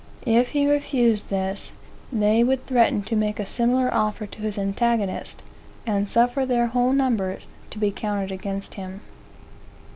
If 0.25 0.49
he 0.49 0.65
refused 0.65 1.29
this, 1.29 1.73
they 2.11 2.43
would 2.43 2.65
threaten 2.65 3.03
to 3.03 3.15
make 3.15 3.39
a 3.39 3.45
similar 3.45 3.93
offer 3.93 4.25
to 4.25 4.39
his 4.41 4.57
antagonist, 4.57 5.43
and 5.85 6.09
suffer 6.09 6.43
their 6.43 6.65
whole 6.65 6.91
numbers 6.91 7.49
to 7.69 7.77
be 7.77 7.91
counted 7.91 8.31
against 8.31 8.73
him. 8.73 9.01